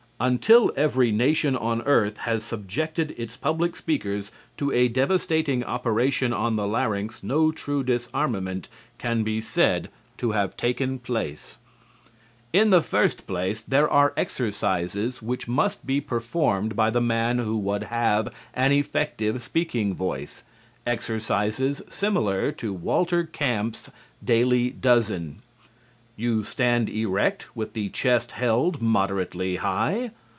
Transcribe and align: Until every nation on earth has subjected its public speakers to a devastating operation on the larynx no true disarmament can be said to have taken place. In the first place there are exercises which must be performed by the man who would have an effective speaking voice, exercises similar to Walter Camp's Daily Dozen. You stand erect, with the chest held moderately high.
Until 0.23 0.71
every 0.75 1.11
nation 1.11 1.55
on 1.55 1.81
earth 1.81 2.17
has 2.17 2.43
subjected 2.43 3.15
its 3.17 3.35
public 3.35 3.75
speakers 3.75 4.31
to 4.55 4.71
a 4.71 4.87
devastating 4.87 5.63
operation 5.63 6.31
on 6.31 6.55
the 6.57 6.67
larynx 6.67 7.23
no 7.23 7.51
true 7.51 7.83
disarmament 7.83 8.69
can 8.99 9.23
be 9.23 9.41
said 9.41 9.89
to 10.19 10.29
have 10.33 10.55
taken 10.55 10.99
place. 10.99 11.57
In 12.53 12.69
the 12.69 12.83
first 12.83 13.25
place 13.25 13.63
there 13.63 13.89
are 13.89 14.13
exercises 14.15 15.23
which 15.23 15.47
must 15.47 15.87
be 15.87 15.99
performed 15.99 16.75
by 16.75 16.91
the 16.91 17.01
man 17.01 17.39
who 17.39 17.57
would 17.57 17.85
have 17.85 18.31
an 18.53 18.71
effective 18.71 19.41
speaking 19.41 19.95
voice, 19.95 20.43
exercises 20.85 21.81
similar 21.89 22.51
to 22.51 22.71
Walter 22.71 23.23
Camp's 23.23 23.89
Daily 24.23 24.69
Dozen. 24.69 25.41
You 26.17 26.43
stand 26.43 26.87
erect, 26.89 27.47
with 27.55 27.73
the 27.73 27.89
chest 27.89 28.33
held 28.33 28.79
moderately 28.79 29.55
high. 29.55 30.11